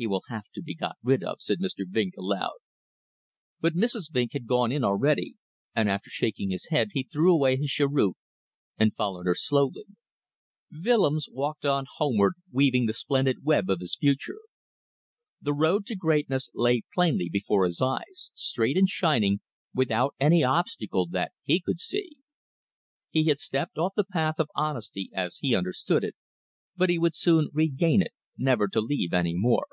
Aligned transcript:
He 0.00 0.06
will 0.06 0.22
have 0.28 0.44
to 0.54 0.62
be 0.62 0.74
got 0.74 0.96
rid 1.02 1.22
of," 1.22 1.42
said 1.42 1.58
Mr. 1.58 1.84
Vinck 1.86 2.14
aloud. 2.16 2.54
But 3.60 3.74
Mrs. 3.74 4.10
Vinck 4.10 4.32
had 4.32 4.46
gone 4.46 4.72
in 4.72 4.82
already, 4.82 5.34
and 5.74 5.90
after 5.90 6.08
shaking 6.08 6.48
his 6.48 6.68
head 6.70 6.92
he 6.94 7.02
threw 7.02 7.30
away 7.34 7.58
his 7.58 7.68
cheroot 7.70 8.16
and 8.78 8.94
followed 8.96 9.26
her 9.26 9.34
slowly. 9.34 9.84
Willems 10.72 11.28
walked 11.30 11.66
on 11.66 11.84
homeward 11.98 12.32
weaving 12.50 12.86
the 12.86 12.94
splendid 12.94 13.44
web 13.44 13.68
of 13.68 13.80
his 13.80 13.94
future. 13.94 14.38
The 15.38 15.52
road 15.52 15.84
to 15.84 15.96
greatness 15.96 16.50
lay 16.54 16.80
plainly 16.94 17.28
before 17.28 17.66
his 17.66 17.82
eyes, 17.82 18.30
straight 18.32 18.78
and 18.78 18.88
shining, 18.88 19.42
without 19.74 20.14
any 20.18 20.42
obstacle 20.42 21.04
that 21.08 21.32
he 21.42 21.60
could 21.60 21.78
see. 21.78 22.12
He 23.10 23.26
had 23.26 23.38
stepped 23.38 23.76
off 23.76 23.92
the 23.96 24.04
path 24.04 24.36
of 24.38 24.48
honesty, 24.54 25.10
as 25.12 25.40
he 25.42 25.54
understood 25.54 26.02
it, 26.04 26.16
but 26.74 26.88
he 26.88 26.98
would 26.98 27.14
soon 27.14 27.50
regain 27.52 28.00
it, 28.00 28.14
never 28.38 28.66
to 28.68 28.80
leave 28.80 29.12
it 29.12 29.16
any 29.16 29.34
more! 29.34 29.66